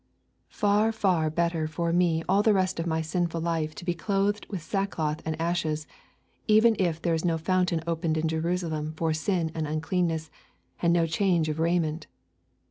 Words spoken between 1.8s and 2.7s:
me all the